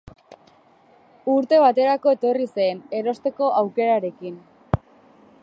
Urte 1.33 1.59
baterako 1.65 2.15
etorri 2.17 2.49
zen, 2.57 2.81
erosteko 3.01 3.53
aukerarekin. 3.61 4.43